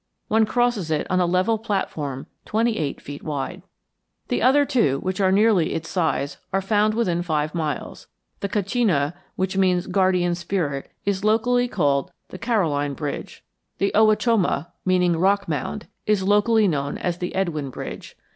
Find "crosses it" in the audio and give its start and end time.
0.47-1.05